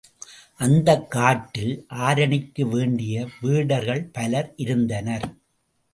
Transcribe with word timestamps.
அந்தக் 0.59 1.11
காட்டில் 1.11 1.85
ஆருணிக்கு 1.89 2.61
வேண்டிய 2.69 3.27
வேடர்கள் 3.41 4.03
பலர் 4.03 4.53
இருந்தனர். 4.55 5.27